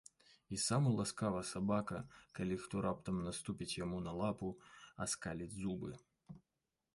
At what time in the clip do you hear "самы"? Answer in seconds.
0.67-0.93